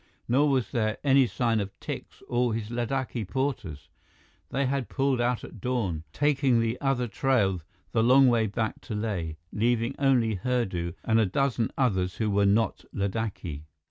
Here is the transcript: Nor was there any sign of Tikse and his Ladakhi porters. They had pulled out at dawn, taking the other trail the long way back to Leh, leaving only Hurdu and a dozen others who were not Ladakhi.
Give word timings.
Nor 0.27 0.49
was 0.49 0.71
there 0.71 0.97
any 1.03 1.27
sign 1.27 1.59
of 1.59 1.79
Tikse 1.79 2.23
and 2.27 2.55
his 2.59 2.71
Ladakhi 2.71 3.23
porters. 3.23 3.87
They 4.49 4.65
had 4.65 4.89
pulled 4.89 5.21
out 5.21 5.43
at 5.43 5.61
dawn, 5.61 6.05
taking 6.11 6.59
the 6.59 6.81
other 6.81 7.07
trail 7.07 7.61
the 7.91 8.01
long 8.01 8.27
way 8.27 8.47
back 8.47 8.81
to 8.81 8.95
Leh, 8.95 9.33
leaving 9.53 9.93
only 9.99 10.33
Hurdu 10.37 10.93
and 11.03 11.19
a 11.19 11.27
dozen 11.27 11.69
others 11.77 12.15
who 12.15 12.31
were 12.31 12.47
not 12.47 12.83
Ladakhi. 12.91 13.65